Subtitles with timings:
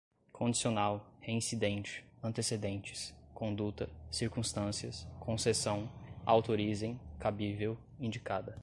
[0.33, 5.89] condicional, reincidente, antecedentes, conduta, circunstâncias, concessão,
[6.25, 8.59] autorizem, cabível, indicada